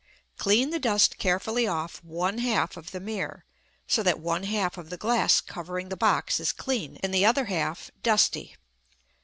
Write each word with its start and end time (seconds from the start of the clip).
Clean 0.35 0.67
the 0.71 0.79
dust 0.79 1.19
carefully 1.19 1.67
off 1.67 2.03
one 2.03 2.39
half 2.39 2.75
of 2.75 2.89
the 2.89 2.99
mirror, 2.99 3.45
so 3.85 4.01
that 4.01 4.19
one 4.19 4.41
half 4.45 4.75
of 4.75 4.89
the 4.89 4.97
glass 4.97 5.39
covering 5.41 5.89
the 5.89 5.95
box 5.95 6.39
is 6.39 6.51
clean 6.51 6.97
and 7.03 7.13
the 7.13 7.23
other 7.23 7.45
half 7.45 7.91
dusty. 8.01 8.55